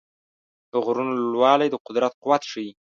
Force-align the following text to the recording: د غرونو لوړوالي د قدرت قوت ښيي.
د 0.71 0.73
غرونو 0.85 1.13
لوړوالي 1.21 1.67
د 1.69 1.75
قدرت 1.85 2.13
قوت 2.23 2.43
ښيي. 2.51 2.69